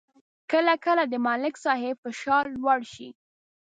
کله 0.51 0.73
کله 0.85 1.03
د 1.07 1.13
ملک 1.27 1.55
صاحب 1.65 1.95
فشار 2.03 2.43
لوړ 2.61 2.79
شي 2.93 3.09